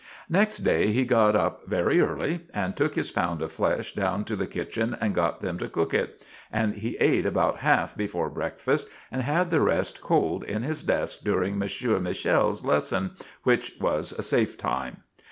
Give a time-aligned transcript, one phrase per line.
[0.31, 4.35] Next day he got up very early and took his pound of flesh down to
[4.35, 8.89] the kitchen and got them to cook it; and he ate about half before breakfast
[9.11, 13.11] and had the rest cold in his desk during Monsieur Michel's lesson,
[13.43, 15.03] which was a safe time.